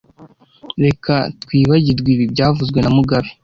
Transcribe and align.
Reka 0.85 1.13
twibagirwe 1.41 2.09
ibi 2.15 2.25
byavuzwe 2.33 2.79
na 2.81 2.91
mugabe 2.97 3.29